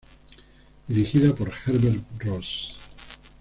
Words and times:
Dirigida 0.87 1.35
por 1.35 1.53
Herbert 1.67 2.03
Ross. 2.17 2.73